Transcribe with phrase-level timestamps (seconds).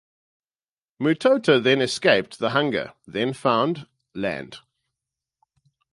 [0.99, 3.85] Mutota then escaped the hunger then found
[4.15, 4.57] land.